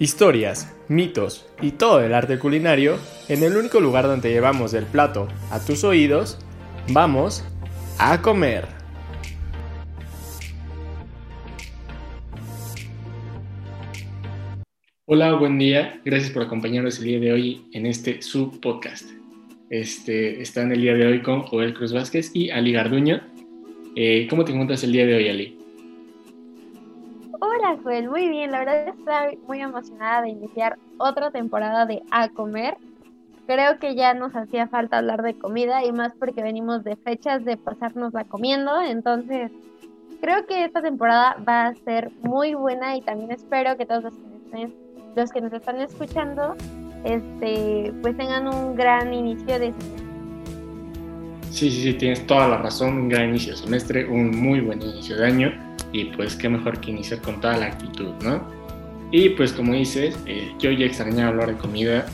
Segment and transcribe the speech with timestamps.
[0.00, 2.98] Historias, mitos y todo el arte culinario
[3.28, 6.38] en el único lugar donde llevamos el plato a tus oídos,
[6.92, 7.44] vamos
[7.98, 8.68] a comer.
[15.06, 16.00] Hola, buen día.
[16.04, 19.10] Gracias por acompañarnos el día de hoy en este sub podcast.
[19.68, 23.20] Este, está en el día de hoy con Joel Cruz Vázquez y Ali Garduño.
[23.96, 25.57] Eh, ¿Cómo te encuentras el día de hoy, Ali?
[27.68, 28.50] Hola, Joel, muy bien.
[28.50, 32.78] La verdad estoy muy emocionada de iniciar otra temporada de A Comer.
[33.46, 37.44] Creo que ya nos hacía falta hablar de comida y más porque venimos de fechas
[37.44, 38.80] de pasárnosla comiendo.
[38.80, 39.50] Entonces,
[40.22, 44.14] creo que esta temporada va a ser muy buena y también espero que todos los
[44.14, 44.74] que, estén,
[45.14, 46.54] los que nos están escuchando
[47.04, 50.04] este, pues tengan un gran inicio de semestre.
[51.50, 52.96] Sí, sí, sí, tienes toda la razón.
[52.96, 56.80] Un gran inicio de semestre, un muy buen inicio de año y pues qué mejor
[56.80, 58.46] que iniciar con toda la actitud, ¿no?
[59.10, 62.06] Y pues como dices, eh, yo ya extrañaba hablar de comida,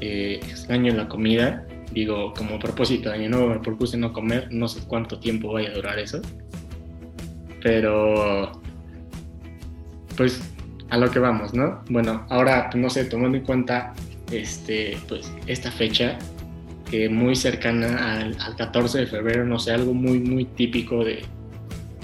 [0.00, 4.68] eh, extraño la comida, digo, como propósito de año nuevo me propuse no comer, no
[4.68, 6.20] sé cuánto tiempo vaya a durar eso,
[7.62, 8.60] pero
[10.16, 10.40] pues
[10.90, 11.82] a lo que vamos, ¿no?
[11.90, 13.92] Bueno, ahora, no sé, tomando en cuenta
[14.30, 16.18] este, pues, esta fecha,
[16.90, 21.24] que muy cercana al, al 14 de febrero, no sé, algo muy, muy típico de,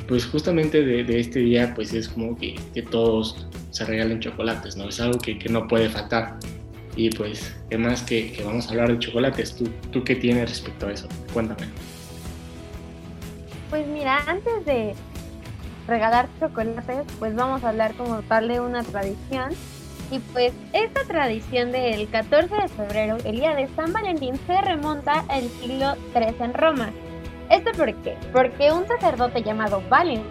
[0.08, 2.55] pues justamente de, este día, pues es como que,
[2.91, 4.89] todos se regalen chocolates, ¿no?
[4.89, 6.39] Es algo que, no puede faltar.
[6.95, 9.56] Y pues, ¿qué más que, vamos a hablar de chocolates?
[9.56, 11.08] ¿Tú, ¿Tú qué tienes respecto a eso?
[11.33, 11.69] Cuéntame.
[13.70, 14.95] Pues mira, antes de
[15.86, 19.50] regalar chocolates, pues vamos a hablar como tal de una tradición.
[20.11, 25.25] Y pues esta tradición del 14 de febrero, el día de San Valentín, se remonta
[25.28, 26.91] al siglo III en Roma.
[27.53, 28.17] ¿Esto por qué?
[28.33, 30.25] Porque un sacerdote llamado Valentín,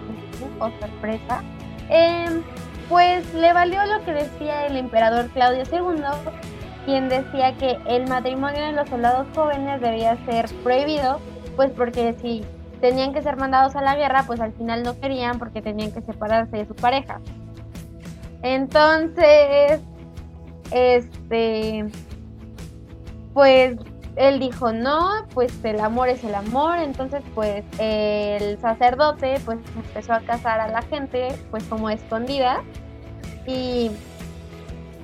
[0.59, 1.43] o oh, sorpresa,
[1.87, 2.41] em,
[2.89, 6.01] pues le valió lo que decía el emperador Claudio II,
[6.85, 11.19] quien decía que el matrimonio de los soldados jóvenes debía ser prohibido,
[11.55, 12.43] pues porque si
[12.81, 16.01] tenían que ser mandados a la guerra, pues al final no querían porque tenían que
[16.01, 17.21] separarse de su pareja.
[18.41, 19.79] Entonces,
[20.71, 21.85] este,
[23.35, 23.75] pues
[24.15, 30.13] él dijo, no, pues el amor es el amor, entonces pues el sacerdote pues empezó
[30.13, 32.61] a casar a la gente pues como escondida
[33.47, 33.91] y,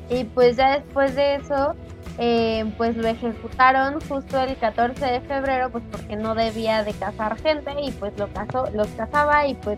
[0.10, 1.74] y pues ya después de eso
[2.20, 7.38] eh, pues lo ejecutaron justo el 14 de febrero pues porque no debía de casar
[7.40, 9.78] gente y pues lo casó, los casaba y pues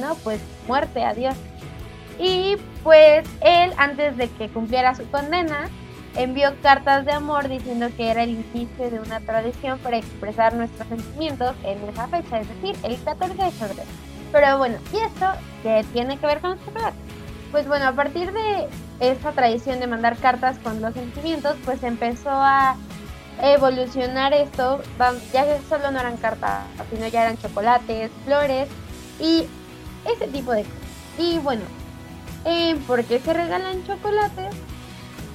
[0.00, 1.34] no, pues muerte, adiós.
[2.18, 5.68] Y pues él antes de que cumpliera su condena
[6.16, 10.86] envió cartas de amor diciendo que era el inicio de una tradición para expresar nuestros
[10.88, 13.88] sentimientos en esa fecha, es decir, el 14 de febrero.
[14.32, 15.26] Pero bueno, ¿y esto
[15.62, 16.98] qué tiene que ver con los chocolates?
[17.52, 18.68] Pues bueno, a partir de
[19.00, 22.76] esta tradición de mandar cartas con los sentimientos, pues empezó a
[23.42, 24.80] evolucionar esto,
[25.32, 28.68] ya que solo no eran cartas, sino ya eran chocolates, flores
[29.20, 29.46] y
[30.04, 30.78] ese tipo de cosas.
[31.18, 31.62] Y bueno,
[32.44, 34.54] eh, ¿por qué se regalan chocolates?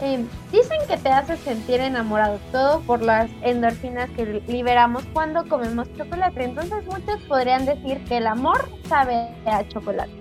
[0.02, 5.92] Em, dicen que te hace sentir enamorado, todo por las endorfinas que liberamos cuando comemos
[5.98, 6.46] chocolate.
[6.46, 10.12] Entonces muchos podrían decir que el amor sabe a chocolate.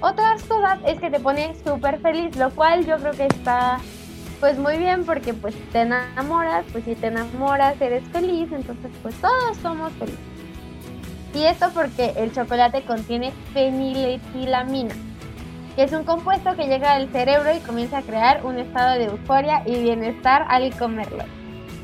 [0.00, 3.78] Otras cosas es que te pone súper feliz, lo cual yo creo que está
[4.38, 9.14] pues muy bien porque pues te enamoras, pues si te enamoras eres feliz, entonces pues
[9.16, 10.20] todos somos felices.
[11.34, 14.94] Y esto porque el chocolate contiene feniletilamina
[15.76, 19.06] que es un compuesto que llega al cerebro y comienza a crear un estado de
[19.06, 21.24] euforia y bienestar al comerlo.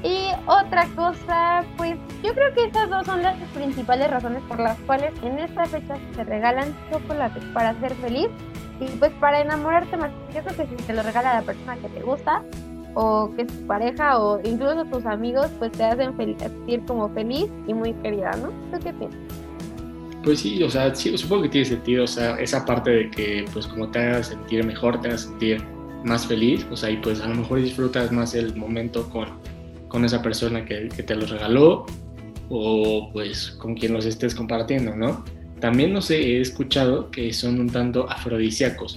[0.03, 4.79] Y otra cosa, pues yo creo que estas dos son las principales razones por las
[4.81, 8.29] cuales en estas fechas se regalan chocolates para ser feliz
[8.81, 10.11] y pues para enamorarte más.
[10.35, 12.43] Yo creo que si te lo regala la persona que te gusta
[12.95, 17.51] o que es tu pareja o incluso tus amigos, pues te hacen sentir como feliz
[17.67, 18.49] y muy querida, ¿no?
[18.71, 19.21] ¿Tú qué piensas?
[20.23, 23.45] Pues sí, o sea, sí, supongo que tiene sentido, o sea, esa parte de que,
[23.53, 25.63] pues, como te haga sentir mejor, te haga sentir
[26.05, 29.29] más feliz, o sea, y pues a lo mejor disfrutas más el momento con,
[29.89, 31.87] con esa persona que, que te los regaló
[32.49, 35.25] o pues con quien los estés compartiendo, ¿no?
[35.61, 38.97] También, no sé, he escuchado que son un tanto afrodisíacos,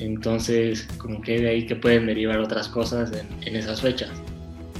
[0.00, 4.10] entonces, como que de ahí que pueden derivar otras cosas en, en esas fechas.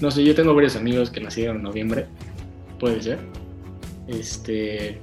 [0.01, 2.07] No sé, yo tengo varios amigos que nacieron en noviembre,
[2.79, 3.19] puede ser.
[4.09, 4.99] Este,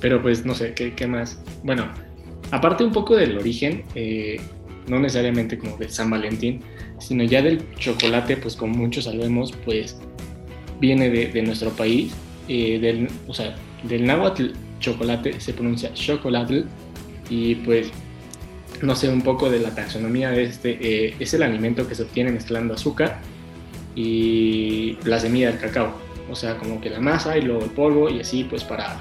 [0.00, 1.40] pero pues no sé, ¿qué, más?
[1.62, 1.88] Bueno,
[2.50, 4.40] aparte un poco del origen, eh,
[4.86, 6.60] no necesariamente como de San Valentín,
[6.98, 9.98] sino ya del chocolate, pues como muchos sabemos, pues
[10.80, 12.12] viene de, nuestro país,
[12.48, 14.50] eh, del, o sea, del náhuatl
[14.80, 16.64] chocolate se pronuncia chocolate
[17.28, 17.90] y pues
[18.82, 22.04] no sé, un poco de la taxonomía de este, eh, es el alimento que se
[22.04, 23.20] obtiene mezclando azúcar
[23.94, 25.92] y la semilla del cacao.
[26.30, 29.00] O sea, como que la masa y luego el polvo y así pues para,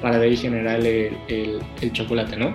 [0.00, 2.54] para de ahí generar el, el, chocolate, ¿no?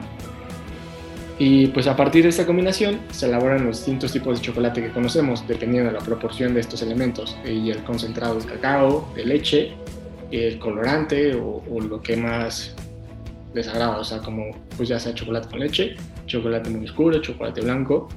[1.39, 4.89] Y pues a partir de esta combinación se elaboran los distintos tipos de chocolate que
[4.89, 9.73] conocemos, dependiendo de la proporción de estos elementos y el concentrado de cacao, de leche,
[10.31, 12.75] el colorante o, o lo que más
[13.53, 15.95] les agrada, o sea, como pues ya sea chocolate con leche,
[16.25, 18.09] chocolate muy oscuro, chocolate blanco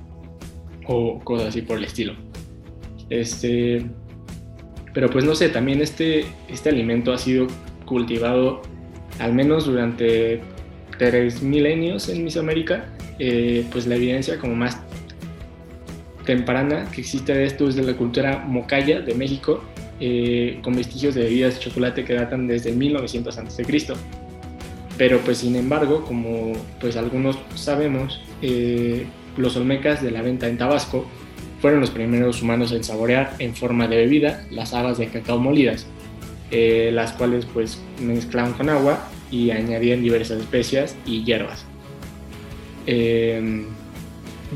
[0.86, 2.14] o cosas así por el estilo.
[3.10, 3.84] Este,
[4.92, 7.46] pero pues no sé, también este, este alimento ha sido
[7.84, 8.62] cultivado
[9.18, 10.40] al menos durante
[10.98, 12.86] tres milenios en Mesoamérica,
[13.18, 14.78] eh, pues la evidencia como más
[16.24, 19.62] temprana que existe de esto es de la cultura mocaya de México,
[20.00, 23.64] eh, con vestigios de bebidas de chocolate que datan desde 1900 a.C.
[24.98, 30.58] Pero pues sin embargo, como pues algunos sabemos, eh, los olmecas de la venta en
[30.58, 31.06] Tabasco
[31.60, 35.86] fueron los primeros humanos en saborear en forma de bebida las habas de cacao molidas,
[36.50, 41.64] eh, las cuales pues mezclaban con agua y añadían diversas especias y hierbas.
[42.86, 43.66] Em,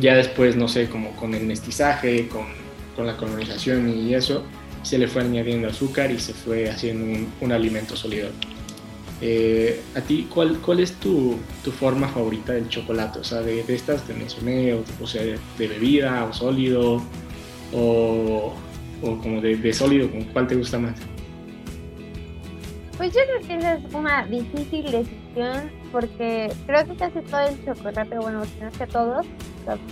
[0.00, 2.46] ya después, no sé, como con el mestizaje, con,
[2.94, 4.44] con, la colonización y eso,
[4.82, 8.28] se le fue añadiendo azúcar y se fue haciendo un, un alimento sólido.
[9.22, 13.18] Eh, ¿A ti cuál, cuál es tu, tu, forma favorita del chocolate?
[13.18, 17.02] O sea, de, estas te mencioné, o, sea, de, bebida o sólido,
[17.72, 18.54] o,
[19.02, 20.94] o como de, de, sólido, ¿cuál te gusta más?
[23.00, 27.64] Pues yo creo que esa es una difícil decisión porque creo que casi todo el
[27.64, 29.26] chocolate, bueno, no es que todos,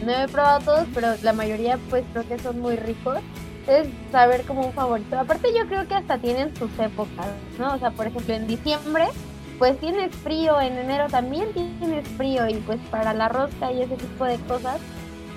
[0.05, 3.17] no he probado todos, pero la mayoría pues creo que son muy ricos
[3.67, 5.19] es saber como un favorito.
[5.19, 7.29] Aparte yo creo que hasta tienen sus épocas,
[7.59, 7.77] ¿no?
[7.77, 9.07] O sea, por ejemplo, en diciembre
[9.59, 13.97] pues tienes frío, en enero también tienes frío y pues para la rosca y ese
[13.97, 14.83] tipo de cosas,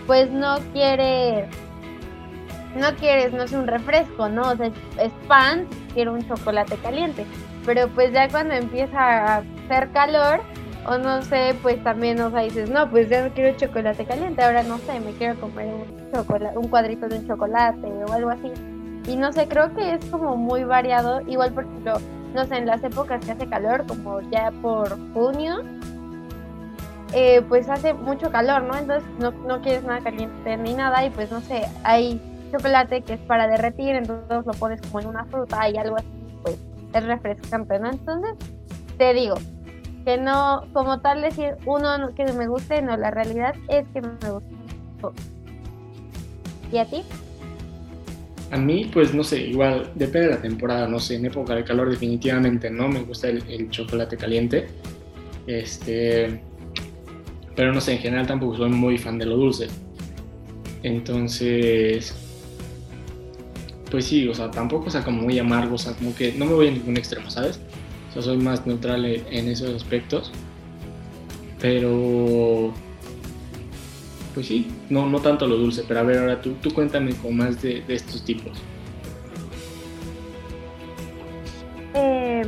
[0.08, 1.48] pues no quieres,
[2.76, 4.44] no quieres, no es un refresco, ¿no?
[4.44, 7.26] O sea, es, pan, quiero un chocolate caliente.
[7.66, 10.42] Pero pues ya cuando empieza a hacer calor,
[10.88, 14.42] o no sé, pues también, o sea, dices, no, pues ya no quiero chocolate caliente,
[14.44, 18.30] ahora no sé, me quiero comer un, chocolate, un cuadrito de un chocolate o algo
[18.30, 18.52] así.
[19.08, 21.94] Y no sé, creo que es como muy variado, igual por ejemplo,
[22.34, 25.62] no sé, en las épocas que hace calor, como ya por junio,
[27.14, 28.76] eh, pues hace mucho calor, ¿no?
[28.76, 32.22] Entonces no, no quieres nada caliente ni nada y pues no sé, hay
[32.52, 36.08] chocolate que es para derretir, entonces lo pones como en una fruta y algo así,
[36.44, 36.58] pues
[36.94, 37.92] es refrescante, ¿no?
[37.92, 38.36] Entonces,
[38.98, 39.36] te digo,
[40.06, 44.30] que no, como tal decir uno que me guste, no, la realidad es que me
[44.30, 44.50] gusta.
[46.72, 47.04] ¿Y a ti?
[48.52, 51.64] A mí, pues no sé, igual depende de la temporada, no sé, en época de
[51.64, 54.68] calor definitivamente no me gusta el, chocolate caliente.
[55.48, 56.42] Este,
[57.56, 59.68] pero no sé, en general tampoco soy muy fan de lo dulce.
[60.84, 62.14] Entonces,
[63.92, 66.46] pues sí, o sea, tampoco, o sea, como muy amargo, o sea, como que no
[66.46, 67.60] me voy a ningún extremo, ¿sabes?
[68.16, 70.32] O soy más neutral en esos aspectos.
[71.60, 72.74] Pero,
[74.34, 77.36] pues sí, no, no tanto lo dulce, pero a ver, ahora tú, tú cuéntame con
[77.36, 78.58] más de, estos tipos.
[81.94, 82.44] Eh,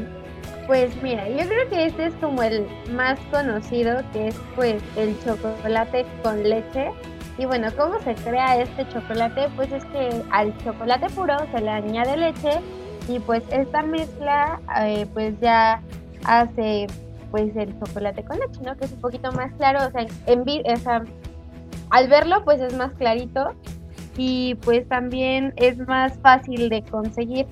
[0.66, 5.16] pues mira, yo creo que este es como el más conocido, que es pues el
[5.24, 6.92] chocolate con leche.
[7.38, 9.48] Y bueno, ¿cómo se crea este chocolate?
[9.56, 12.60] Pues es que al chocolate puro se le añade leche
[13.08, 15.82] y pues esta mezcla eh, pues ya
[16.26, 16.88] hace
[17.32, 18.78] pues el chocolate con leche, ¿no?
[18.78, 20.44] Que es un poquito más claro, o sea, en,
[21.90, 23.56] al verlo pues es más clarito
[24.16, 27.48] y pues también es más fácil de conseguir.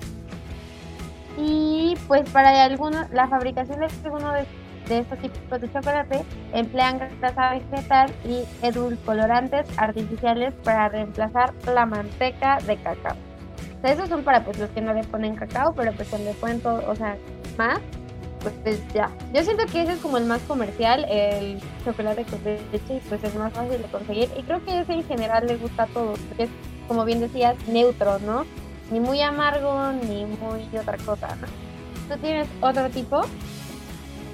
[1.36, 4.44] Y pues para algunos, la fabricación de alguno de,
[4.88, 6.22] de estos tipos de chocolate
[6.52, 13.16] emplean grasa vegetal y edulcorantes artificiales para reemplazar la manteca de cacao
[13.90, 16.60] esos son para pues los que no le ponen cacao, pero pues cuando le ponen
[16.60, 17.16] todo, o sea,
[17.58, 17.80] más,
[18.40, 19.10] pues, pues, ya.
[19.32, 23.34] Yo siento que ese es como el más comercial, el chocolate con leche, pues es
[23.34, 24.28] más fácil de conseguir.
[24.36, 26.50] Y creo que ese en general le gusta a todos, porque es,
[26.88, 28.44] como bien decías, neutro, ¿no?
[28.90, 31.46] Ni muy amargo, ni muy otra cosa, ¿no?
[32.08, 33.22] ¿Tú tienes otro tipo?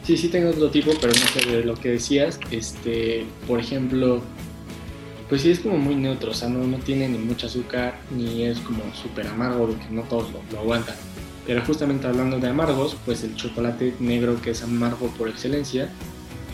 [0.08, 2.40] Sí, sí tengo otro tipo, pero no sé de lo que decías.
[2.50, 4.22] Este, por ejemplo,
[5.28, 8.44] pues sí es como muy neutro, o sea, no, no tiene ni mucho azúcar, ni
[8.44, 10.94] es como súper amargo, que no todos lo, aguantan.
[11.46, 15.90] Pero justamente hablando de amargos, pues el chocolate negro que es amargo por excelencia,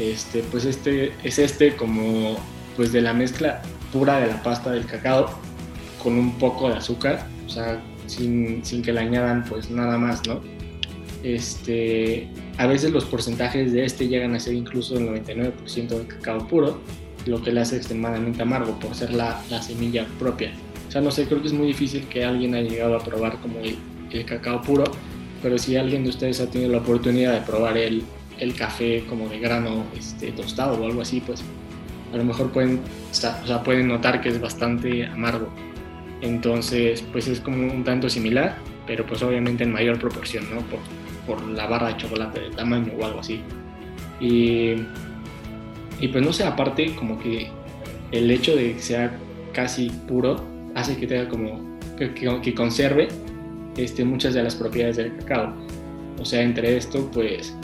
[0.00, 2.36] este, pues este es este como
[2.74, 5.30] pues de la mezcla pura de la pasta del cacao
[6.02, 10.26] con un poco de azúcar, o sea, sin, sin que le añadan pues nada más,
[10.26, 10.40] ¿no?
[11.24, 12.28] Este,
[12.58, 16.80] a veces los porcentajes de este llegan a ser incluso el 99% de cacao puro,
[17.24, 20.52] lo que le hace extremadamente amargo por ser la, la semilla propia.
[20.86, 23.38] O sea, no sé, creo que es muy difícil que alguien haya llegado a probar
[23.40, 23.76] como el,
[24.12, 24.84] el cacao puro,
[25.42, 28.02] pero si alguien de ustedes ha tenido la oportunidad de probar el,
[28.38, 31.42] el café como de grano este, tostado o algo así, pues
[32.12, 35.48] a lo mejor pueden, o sea, pueden notar que es bastante amargo.
[36.20, 40.60] Entonces, pues es como un tanto similar, pero pues obviamente en mayor proporción, ¿no?
[40.62, 40.80] Por,
[41.26, 43.40] por la barra de chocolate de tamaño o algo así.
[44.20, 44.74] Y,
[46.00, 47.48] y pues no sé, aparte como que
[48.12, 49.16] el hecho de que sea
[49.52, 50.36] casi puro
[50.74, 53.08] hace que tenga como que, que, conserve
[53.76, 55.54] este, muchas de las propiedades del cacao.
[56.20, 57.56] O sea, entre esto, pues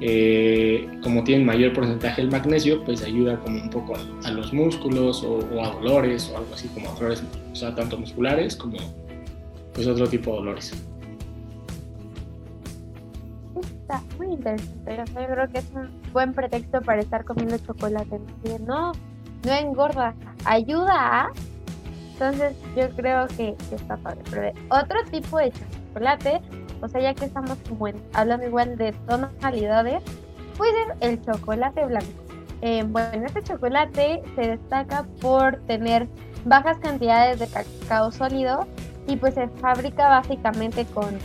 [0.00, 5.22] eh, como tiene mayor porcentaje el magnesio, pues ayuda como un poco a, los músculos
[5.22, 7.22] o, a dolores o algo así como a dolores,
[7.52, 8.78] o sea, tanto musculares como
[9.74, 10.72] pues otro tipo de dolores.
[13.60, 18.20] Está muy interesante, yo creo que es un buen pretexto para estar comiendo chocolate,
[18.66, 18.92] no,
[19.44, 20.14] no engorda,
[20.44, 21.30] ayuda a...
[22.12, 24.54] Entonces yo creo que, está padre.
[24.70, 26.40] Otro tipo de chocolate
[26.82, 30.02] o sea, ya que estamos como hablando igual de tonalidades,
[30.58, 32.08] pues es el chocolate blanco.
[32.60, 36.08] Eh, bueno, este chocolate se destaca por tener
[36.44, 38.66] bajas cantidades de cacao sólido
[39.06, 41.18] y pues se fabrica básicamente con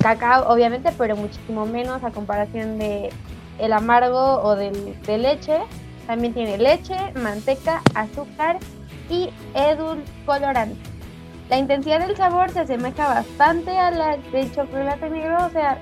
[0.00, 3.10] cacao, obviamente, pero muchísimo menos a comparación de
[3.58, 5.58] el amargo o del, de leche.
[6.06, 8.58] También tiene leche, manteca, azúcar
[9.08, 10.76] y edulcorante.
[11.48, 15.78] La intensidad del sabor se asemeja bastante a la del chocolate negro, o sea,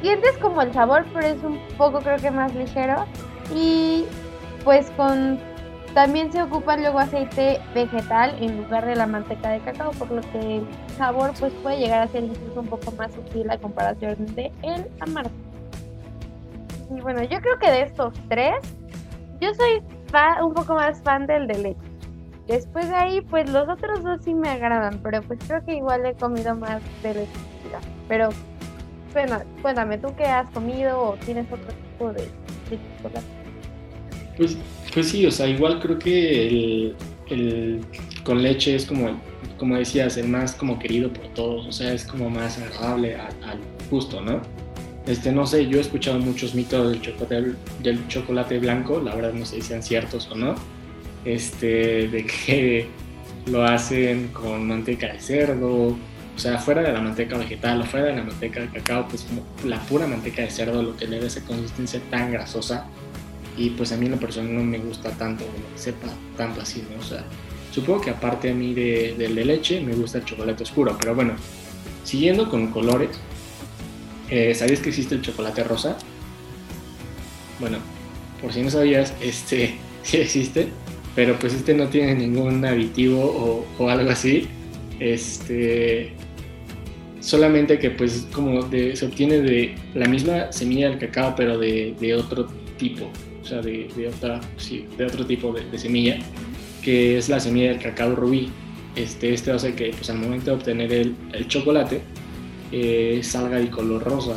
[0.00, 3.04] sientes como el sabor, pero es un poco creo que más ligero.
[3.54, 4.04] Y
[4.64, 5.38] pues con
[5.96, 10.20] también se ocupa luego aceite vegetal en lugar de la manteca de cacao, por lo
[10.30, 10.66] que el
[10.98, 14.86] sabor pues puede llegar a ser incluso un poco más sutil a comparación de el
[15.00, 15.30] amargo.
[16.94, 18.56] Y bueno, yo creo que de estos tres,
[19.40, 19.82] yo soy
[20.44, 21.80] un poco más fan del de leche.
[22.46, 26.04] Después de ahí, pues los otros dos sí me agradan, pero pues creo que igual
[26.04, 27.80] he comido más de electricidad.
[28.06, 28.28] Pero,
[29.14, 32.28] bueno, cuéntame, ¿tú qué has comido o tienes otro tipo de,
[32.98, 33.26] chocolate?
[34.36, 34.58] Pues,
[34.96, 36.96] pues sí, o sea, igual creo que el,
[37.28, 37.80] el
[38.24, 39.20] con leche es como,
[39.58, 43.58] como decías, el más como querido por todos, o sea, es como más agradable al,
[43.90, 44.40] gusto, ¿no?
[45.06, 49.34] Este, no sé, yo he escuchado muchos mitos del chocolate, del chocolate blanco, la verdad
[49.34, 50.54] no sé si sean ciertos o no,
[51.26, 52.88] este, de que
[53.50, 58.06] lo hacen con manteca de cerdo, o sea, fuera de la manteca vegetal o fuera
[58.06, 61.20] de la manteca de cacao, pues como la pura manteca de cerdo lo que le
[61.20, 62.86] da esa consistencia tan grasosa
[63.56, 66.84] y pues a mí en lo personal no me gusta tanto que sepa tanto así,
[66.90, 67.00] ¿no?
[67.00, 67.24] O sea,
[67.72, 71.34] supongo que aparte a mí de, de leche me gusta el chocolate oscuro, pero bueno,
[72.04, 73.10] siguiendo con colores,
[74.28, 75.96] eh, ¿sabías que existe el chocolate rosa?
[77.60, 77.78] Bueno,
[78.40, 80.68] por si no sabías, este sí existe
[81.16, 84.46] pero pues este no tiene ningún aditivo o, algo así.
[85.00, 86.12] Este,
[87.20, 92.46] solamente que pues como se obtiene de la misma semilla del cacao, pero de, otro
[92.78, 93.10] tipo,
[93.46, 96.18] o sea, de, otra, sí, de otro tipo de, semilla,
[96.82, 98.50] que es la semilla del cacao rubí.
[98.96, 102.00] Este, este hace que pues al momento de obtener el, chocolate
[102.72, 104.36] eh, salga de color rosa.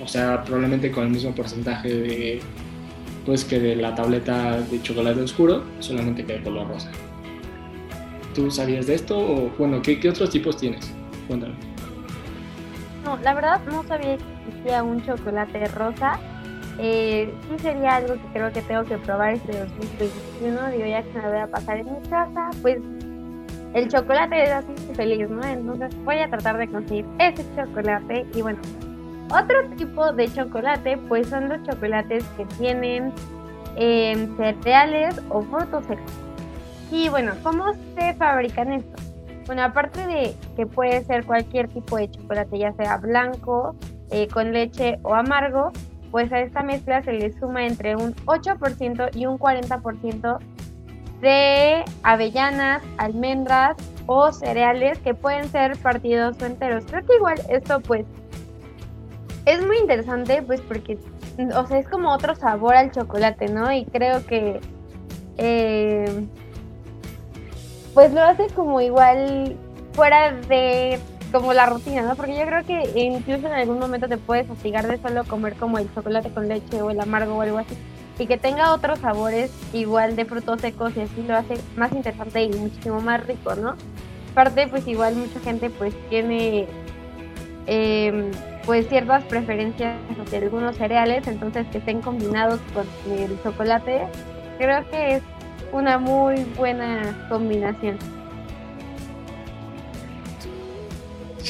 [0.00, 2.40] O sea, probablemente con el mismo porcentaje de
[3.26, 6.92] pues que de la tableta de chocolate oscuro solamente quede color rosa.
[8.34, 10.92] ¿Tú sabías de esto o bueno, qué, otros tipos tienes?
[11.26, 11.54] Cuéntame.
[13.04, 16.20] No, la verdad no sabía que existía un chocolate rosa.
[16.82, 20.70] Eh, sí sería algo que creo que tengo que probar este 2021.
[20.70, 22.78] Digo, ya que me voy a pasar en mi casa, pues
[23.74, 25.44] el chocolate es así feliz, ¿no?
[25.44, 28.60] Entonces voy a tratar de conseguir ese chocolate y bueno,
[29.30, 33.12] otro tipo de chocolate, pues son los chocolates que tienen
[33.76, 36.12] eh, cereales o frutos secos.
[36.90, 39.04] Y bueno, ¿cómo se fabrican estos?
[39.44, 43.76] Bueno, aparte de que puede ser cualquier tipo de chocolate, ya sea blanco,
[44.10, 45.72] eh, con leche o amargo,
[46.10, 50.38] pues a esta mezcla se le suma entre un 8% y un 40%
[51.20, 53.76] de avellanas, almendras
[54.06, 56.84] o cereales que pueden ser partidos o enteros.
[56.86, 58.06] Creo que igual esto pues
[59.46, 60.98] es muy interesante, pues porque,
[61.54, 63.72] o sea, es como otro sabor al chocolate, ¿no?
[63.72, 64.60] Y creo que,
[65.38, 66.26] eh,
[67.94, 69.56] pues lo hace como igual
[69.92, 70.98] fuera de
[71.30, 72.16] como la rutina, ¿no?
[72.16, 75.78] Porque yo creo que incluso en algún momento te puedes hostigar de solo comer como
[75.78, 77.76] el chocolate con leche o el amargo o algo así.
[78.18, 82.42] Y que tenga otros sabores igual de frutos secos y así lo hace más interesante
[82.42, 83.74] y muchísimo más rico, ¿no?
[84.32, 86.66] Aparte, pues igual mucha gente pues tiene...
[87.66, 88.30] Eh,
[88.64, 89.96] pues ciertas preferencias
[90.30, 94.06] de algunos cereales, entonces que estén combinados con el chocolate,
[94.58, 95.22] creo que es
[95.72, 97.96] una muy buena combinación.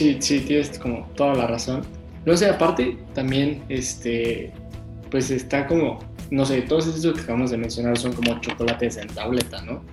[0.01, 1.83] Sí, sí, tienes como toda la razón.
[2.25, 4.51] No sé, aparte también, este,
[5.11, 5.99] pues está como,
[6.31, 9.85] no sé, todos esos que acabamos de mencionar son como chocolates en tableta, ¿no?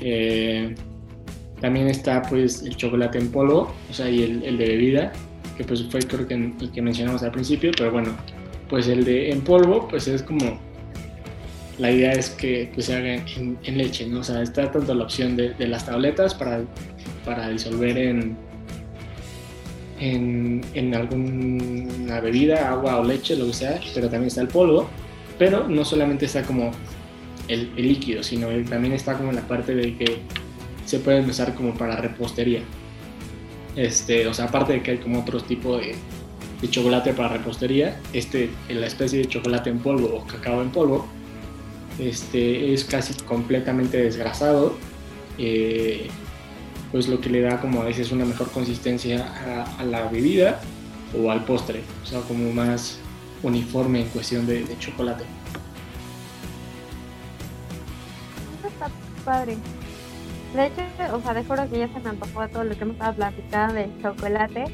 [0.00, 0.74] Eh,
[1.60, 5.12] también está pues el chocolate en polvo, o sea, y el, de bebida,
[5.58, 8.16] que pues fue creo que el que mencionamos al principio, pero bueno,
[8.70, 10.58] pues el de en polvo, pues es como,
[11.76, 14.20] la idea es que pues, se haga en, leche, ¿no?
[14.20, 16.62] O sea, está tanto la opción de, de las tabletas para,
[17.26, 18.47] para disolver en,
[20.00, 24.88] en, en, alguna bebida, agua o leche, lo que sea, pero también está el polvo,
[25.38, 26.70] pero no solamente está como
[27.48, 30.18] el, el líquido, sino también está como la parte de que
[30.84, 32.60] se pueden usar como para repostería.
[33.76, 35.94] Este, o sea, aparte de que hay como otros tipos de,
[36.60, 41.06] de, chocolate para repostería, este, la especie de chocolate en polvo o cacao en polvo,
[41.98, 44.76] este, es casi completamente desgrasado,
[45.38, 46.08] eh,
[46.92, 50.60] pues lo que le da como a veces una mejor consistencia a, la bebida
[51.16, 52.98] o al postre, o sea, como más
[53.42, 55.24] uniforme en cuestión de, de chocolate.
[58.66, 58.90] Está
[59.24, 59.56] padre.
[60.54, 62.94] De hecho, o sea, de juro que ya se me antojó todo lo que hemos
[62.94, 64.64] estado platicando del chocolate.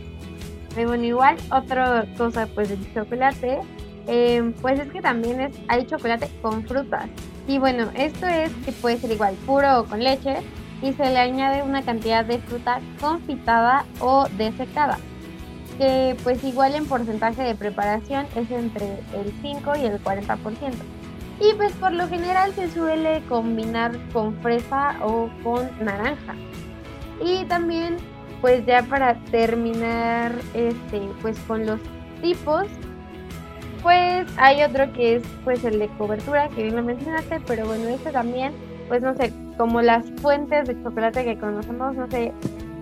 [0.76, 3.58] Y bueno, igual, otra cosa pues del chocolate,
[4.06, 7.08] eh, pues es que también es, hay chocolate con frutas.
[7.46, 10.36] Y bueno, esto es que puede ser igual puro o con leche
[10.84, 14.98] y se le añade una cantidad de fruta confitada o desecada,
[15.78, 20.72] que pues igual en porcentaje de preparación es entre el 5 y el 40%.
[21.40, 26.34] Y pues por lo general se suele combinar con fresa o con naranja.
[27.24, 27.96] Y también
[28.42, 31.80] pues ya para terminar este pues con los
[32.20, 32.66] tipos
[33.82, 37.88] pues hay otro que es pues el de cobertura que bien lo mencionaste, pero bueno,
[37.88, 38.52] este también
[38.88, 42.32] pues no sé, como las fuentes de chocolate que conocemos, no sé,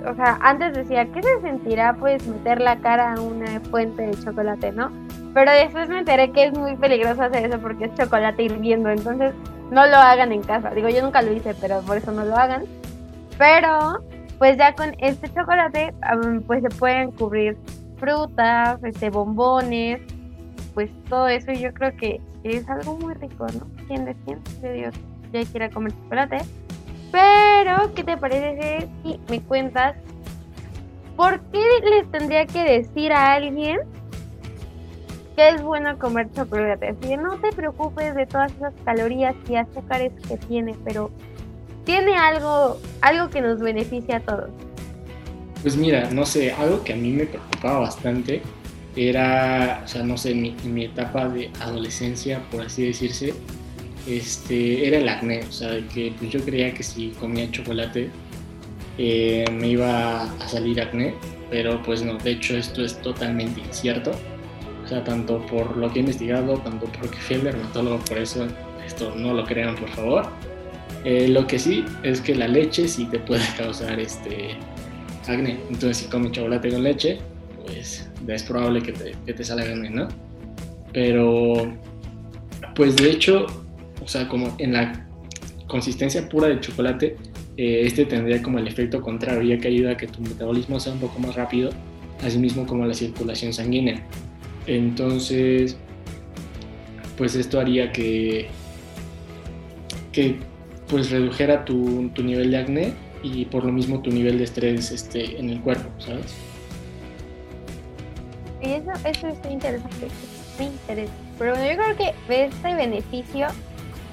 [0.06, 4.24] o sea, antes decía, ¿qué se sentirá pues meter la cara a una fuente de
[4.24, 4.90] chocolate, no?
[5.34, 9.32] Pero después me enteré que es muy peligroso hacer eso porque es chocolate hirviendo, entonces
[9.70, 10.70] no lo hagan en casa.
[10.70, 12.64] Digo, yo nunca lo hice, pero por eso no lo hagan.
[13.38, 14.00] Pero,
[14.38, 15.94] pues ya con este chocolate,
[16.46, 17.56] pues se pueden cubrir
[17.96, 20.00] frutas, este, bombones,
[20.74, 21.52] pues todo eso.
[21.52, 23.66] Y yo creo que es algo muy rico, ¿no?
[23.86, 24.40] ¿Quién de quién?
[24.60, 24.94] De Dios,
[25.33, 26.38] ya quiera comer chocolate.
[27.11, 29.97] Pero, ¿qué te parece si me cuentas
[31.16, 33.81] por qué les tendría que decir a alguien
[35.37, 36.88] que es bueno comer chocolate.
[36.88, 41.11] Así no te preocupes de todas esas calorías y azúcares que tiene, pero
[41.85, 44.51] tiene algo, algo que nos beneficia a todos.
[45.62, 48.42] Pues mira, no sé, algo que a mí me preocupaba bastante
[48.97, 53.35] era, o sea, no sé, mi, etapa de adolescencia, por así decirse,
[54.06, 58.10] este, era el acné, o sea, que pues, yo creía que si comía chocolate
[58.98, 61.14] eh, me iba a salir acné,
[61.50, 64.12] pero pues no, de hecho esto es totalmente incierto
[65.00, 68.46] tanto por lo que he investigado, tanto porque fui al dermatólogo, por eso
[68.86, 70.26] esto no lo crean, por favor.
[71.04, 74.56] Eh, lo que sí es que la leche sí te puede causar este
[75.26, 75.58] acné.
[75.68, 77.18] Entonces, si comes chocolate con leche,
[77.64, 80.08] pues es probable que te, que te salga acné, ¿no?
[80.92, 81.72] Pero,
[82.74, 83.46] pues de hecho,
[84.02, 85.06] o sea, como en la
[85.66, 87.16] consistencia pura del chocolate,
[87.56, 90.92] eh, este tendría como el efecto contrario, ya que ayuda a que tu metabolismo sea
[90.92, 91.70] un poco más rápido,
[92.22, 94.06] así mismo como la circulación sanguínea.
[94.66, 95.76] Entonces,
[97.16, 98.48] pues esto haría que,
[100.12, 100.36] que
[100.88, 105.38] pues redujera tu, nivel de acné y por lo mismo tu nivel de estrés este,
[105.38, 106.34] en el cuerpo, ¿sabes?
[108.62, 110.08] Y eso, eso está interesante,
[110.58, 111.12] me interesa.
[111.38, 113.48] Pero bueno, yo creo que este beneficio,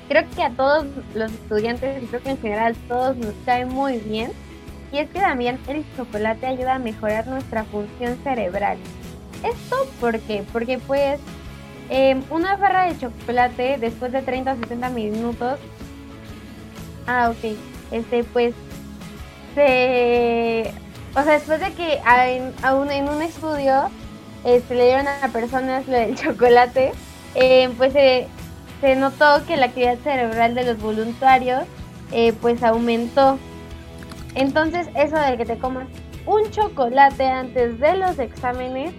[0.10, 4.00] creo que a todos los estudiantes y creo que en general todos nos cae muy
[4.00, 4.32] bien.
[4.92, 8.78] Y es que también el chocolate ayuda a mejorar nuestra función cerebral.
[9.44, 10.44] ¿Esto por qué?
[10.52, 11.20] Porque pues
[11.90, 15.60] em, una barra de chocolate después de 30 o 60 minutos,
[17.06, 17.56] ah, ok,
[17.92, 18.56] este pues
[19.54, 20.74] se,
[21.16, 22.00] o sea, después de que
[22.64, 23.90] aún en un estudio
[24.44, 26.94] este, le dieron a personas lo del chocolate,
[27.36, 28.28] em, pues se,
[28.82, 31.64] se, notó que la actividad cerebral de los voluntarios
[32.12, 33.38] eh, pues aumentó.
[34.36, 35.88] Entonces eso de que te comas
[36.26, 38.94] un chocolate antes de los exámenes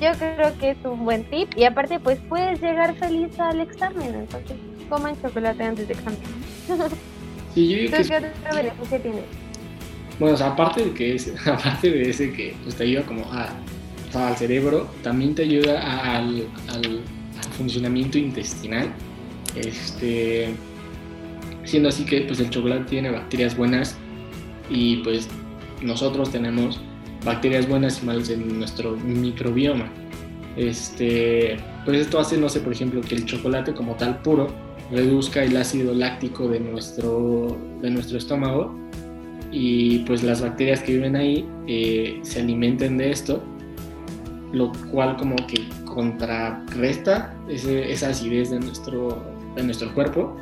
[0.00, 4.12] yo creo que es un buen tip y aparte pues puedes llegar feliz al examen,
[4.14, 4.56] entonces
[4.88, 6.18] coman chocolate antes de examen.
[7.54, 9.22] Sí, yo ¿Qué otro beneficio tiene?
[10.18, 13.50] Bueno, aparte de que es, aparte de ese que pues, te ayuda como a
[14.14, 15.80] al cerebro, también te ayuda
[16.16, 17.00] al, al,
[17.62, 18.92] funcionamiento intestinal.
[19.56, 20.54] Este,
[21.64, 23.96] siendo así que pues el chocolate tiene bacterias buenas
[24.70, 25.28] y pues
[25.82, 26.80] nosotros tenemos
[27.24, 29.88] bacterias buenas y malas en nuestro microbioma.
[30.56, 34.48] Este, pues esto hace, no sé, por ejemplo, que el chocolate como tal puro
[34.90, 38.74] reduzca el ácido láctico de nuestro, de nuestro estómago
[39.50, 43.42] y pues las bacterias que viven ahí eh, se alimenten de esto,
[44.52, 49.22] lo cual como que contrarresta esa acidez de nuestro,
[49.54, 50.36] de nuestro cuerpo,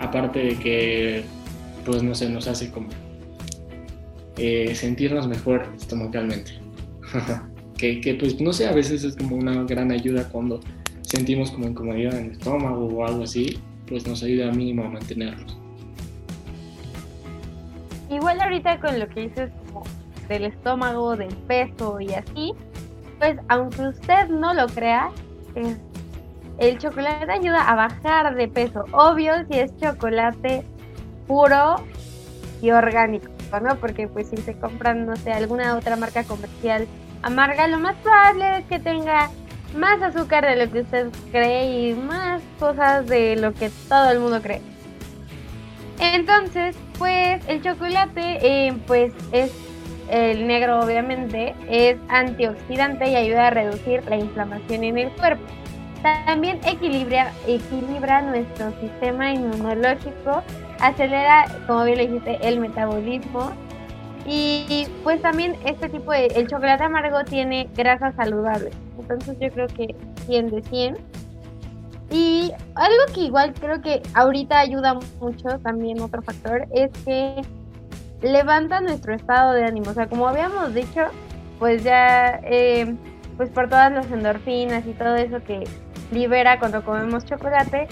[0.00, 1.24] aparte de que
[1.84, 2.88] pues no sé, nos hace como
[4.36, 6.52] eh, sentirnos mejor estomacalmente.
[7.76, 10.60] que, que, pues no sé, a veces es como una gran ayuda cuando
[11.02, 15.58] sentimos como incomodidad en el estómago o algo así, pues nos ayuda mínimo a mantenernos.
[18.10, 19.84] Igual ahorita con lo que dices como
[20.28, 22.52] del estómago, del peso y así,
[23.20, 25.10] pues aunque usted no lo crea,
[26.58, 28.84] el chocolate ayuda a bajar de peso.
[28.92, 30.64] Obvio si es chocolate
[31.26, 31.76] puro
[32.62, 33.28] y orgánico,
[33.62, 33.76] ¿no?
[33.76, 36.88] Porque pues si se compran, no sé, alguna otra marca comercial
[37.22, 39.30] amarga, lo más probable es que tenga
[39.76, 44.18] más azúcar de lo que usted cree y más cosas de lo que todo el
[44.18, 44.62] mundo cree.
[45.98, 49.52] Entonces, pues el chocolate, eh, pues es
[50.10, 55.42] el negro obviamente, es antioxidante y ayuda a reducir la inflamación en el cuerpo.
[56.02, 60.42] También equilibra, equilibra nuestro sistema inmunológico,
[60.80, 63.52] acelera, como bien le dijiste, el metabolismo
[64.26, 68.74] y pues también este tipo de, el chocolate amargo tiene grasas saludables.
[68.98, 69.94] Entonces yo creo que
[70.26, 70.98] 100 de 100.
[72.12, 77.42] Y algo que igual creo que ahorita ayuda mucho, también otro factor, es que
[78.22, 79.90] levanta nuestro estado de ánimo.
[79.90, 81.02] O sea, como habíamos dicho,
[81.58, 82.94] pues ya, eh,
[83.36, 85.64] pues por todas las endorfinas y todo eso que
[86.10, 87.88] libera cuando comemos chocolate,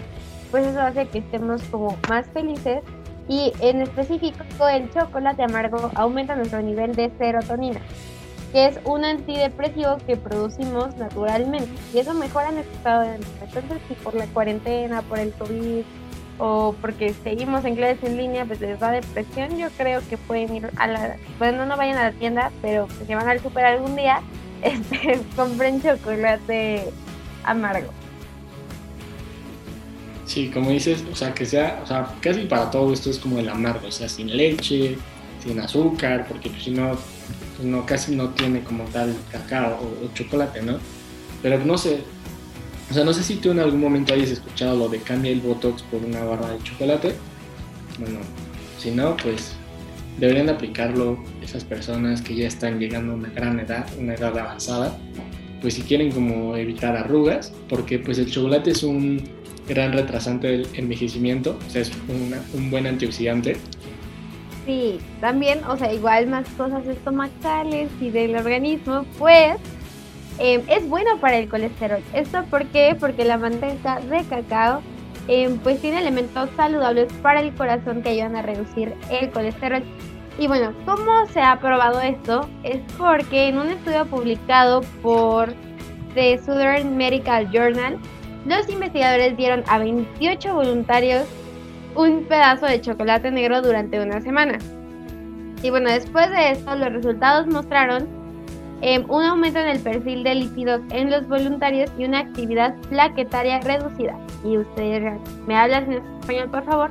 [0.51, 2.83] pues eso hace que estemos como más felices
[3.29, 7.81] y en específico el chocolate amargo aumenta nuestro nivel de serotonina,
[8.53, 13.31] que es un antidepresivo que producimos naturalmente y eso mejora nuestro estado de ánimo.
[13.43, 15.85] Entonces, si por la cuarentena, por el COVID
[16.39, 20.55] o porque seguimos en clases en línea, pues les da depresión, yo creo que pueden
[20.55, 23.65] ir a la, bueno, no vayan a la tienda, pero pues, si van al super
[23.65, 24.23] algún día,
[24.63, 26.85] este, compren chocolate
[27.45, 27.91] amargo.
[30.27, 33.39] Sí, como dices, o sea, que sea, o sea, casi para todo esto es como
[33.39, 34.99] el amargo, o sea, sin leche,
[35.43, 36.91] sin azúcar, porque pues, si no,
[37.57, 40.79] pues, no, casi no tiene como tal cacao o, chocolate, ¿no?
[41.43, 42.03] Pero no sé,
[42.91, 45.41] o sea, no sé si tú en algún momento hayas escuchado lo de cambia el
[45.41, 47.15] Botox por una barra de chocolate.
[47.99, 48.21] Bueno,
[48.79, 49.55] si no, pues
[50.19, 54.97] deberían aplicarlo esas personas que ya están llegando a una gran edad, una edad avanzada,
[55.61, 59.23] pues si quieren como evitar arrugas, porque pues el chocolate es un
[59.69, 61.93] gran retrasante del envejecimiento, o sea, es
[62.55, 63.57] un buen antioxidante.
[64.65, 69.57] Sí, también, o sea, igual más cosas estomacales y del organismo, pues
[70.39, 72.03] em, es bueno para el colesterol.
[72.13, 72.97] ¿Esto por qué?
[72.99, 74.83] Porque la manteca de cacao
[75.29, 79.83] em, pues tiene elementos saludables para el corazón que ayudan a reducir el colesterol.
[80.39, 82.49] Y bueno, ¿cómo se ha probado esto?
[82.63, 85.53] Es porque en un estudio publicado por
[86.15, 87.99] The Southern Medical Journal,
[88.47, 91.25] los investigadores dieron a 28 voluntarios
[91.95, 94.59] un pedazo de chocolate negro durante una semana.
[95.63, 98.07] Y bueno, después de esto, los resultados mostraron
[98.81, 103.61] em, un aumento en el perfil de lípidos en los voluntarios y una actividad plaquetaria
[103.61, 104.19] reducida.
[104.45, 106.91] Y ustedes me hablan en español, por favor.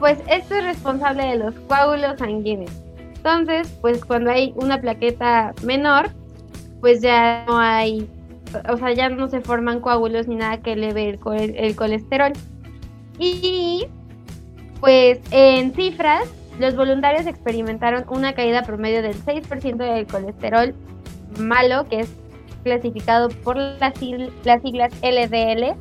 [0.00, 2.72] Pues esto es responsable de los coágulos sanguíneos.
[3.16, 6.10] Entonces, pues cuando hay una plaqueta menor,
[6.80, 8.08] pues ya no hay
[8.68, 12.32] o sea, ya no se forman coágulos ni nada que eleve el, el colesterol.
[13.18, 13.86] Y
[14.80, 20.74] pues en cifras, los voluntarios experimentaron una caída promedio del 6% del colesterol
[21.38, 22.08] malo, que es
[22.64, 23.94] clasificado por las,
[24.44, 25.74] las siglas LDL,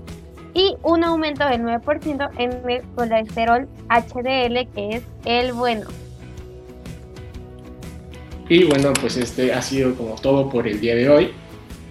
[0.53, 5.85] y un aumento del 9% en el colesterol HDL, que es el bueno.
[8.47, 11.31] Y bueno, pues este ha sido como todo por el día de hoy.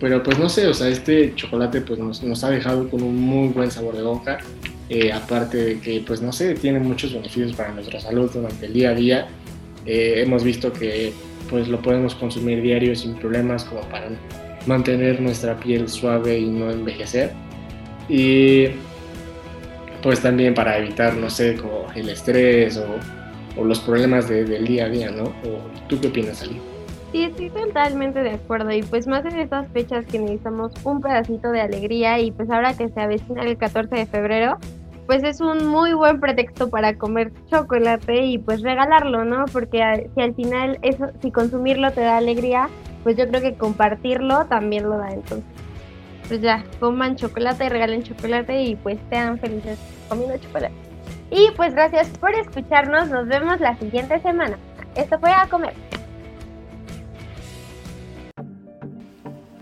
[0.00, 3.48] Pero pues no sé, o sea, este chocolate pues nos, ha dejado con un muy
[3.48, 4.38] buen sabor de boca.
[4.88, 8.72] Eh, aparte de que pues no sé, tiene muchos beneficios para nuestra salud durante el
[8.72, 9.28] día a día.
[9.86, 11.12] Eh, hemos visto que
[11.50, 14.08] pues lo podemos consumir diario sin problemas como para
[14.66, 17.32] mantener nuestra piel suave y no envejecer.
[18.08, 18.68] Y
[20.02, 24.88] pues también para evitar, no sé, como el estrés o, los problemas del día a
[24.88, 25.24] día, ¿no?
[25.24, 26.60] ¿O ¿Tú qué opinas, Ali?
[27.12, 31.52] Sí, estoy totalmente de acuerdo y pues más en estas fechas que necesitamos un pedacito
[31.52, 34.58] de alegría y pues ahora que se avecina el 14 de febrero,
[35.06, 39.44] pues es un muy buen pretexto para comer chocolate y pues regalarlo, ¿no?
[39.52, 42.68] Porque si al final eso, si consumirlo te da alegría,
[43.02, 45.44] pues yo creo que compartirlo también lo da entonces.
[46.28, 50.74] Pues ya, coman chocolate, regalen chocolate y pues sean felices comiendo chocolate.
[51.30, 54.56] Y pues gracias por escucharnos, nos vemos la siguiente semana.
[54.94, 55.74] Esto fue a comer.